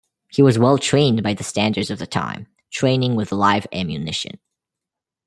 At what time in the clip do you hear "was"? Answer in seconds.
0.41-0.57